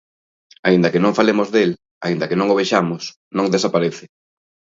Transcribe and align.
Aínda 0.67 0.91
que 0.93 1.03
non 1.03 1.17
falemos 1.19 1.47
del, 1.55 1.71
aínda 2.05 2.27
que 2.29 2.39
non 2.39 2.51
o 2.53 2.57
vexamos, 2.61 3.03
non 3.35 3.51
desaparece. 3.55 4.05